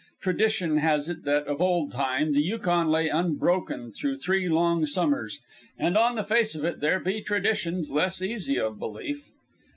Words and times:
Tradition 0.19 0.77
has 0.79 1.09
it 1.09 1.25
that 1.25 1.45
of 1.45 1.61
old 1.61 1.91
time 1.91 2.33
the 2.33 2.41
Yukon 2.41 2.89
lay 2.89 3.07
unbroken 3.07 3.91
through 3.91 4.15
three 4.15 4.49
long 4.49 4.83
summers, 4.87 5.37
and 5.77 5.95
on 5.95 6.15
the 6.15 6.23
face 6.23 6.55
of 6.55 6.65
it 6.65 6.79
there 6.79 6.99
be 6.99 7.21
traditions 7.21 7.91
less 7.91 8.19
easy 8.19 8.59
of 8.59 8.79
belief. 8.79 9.29